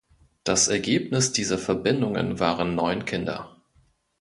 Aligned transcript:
Das 0.43 0.67
Ergebnis 0.67 1.31
dieser 1.31 1.59
Verbindungen 1.59 2.39
waren 2.39 2.73
neun 2.73 3.05
Kinder. 3.05 3.61